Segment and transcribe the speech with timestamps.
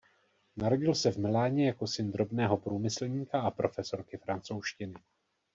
[0.57, 4.93] Narodil se v Miláně jako syn drobného průmyslníka a profesorky francouzštiny.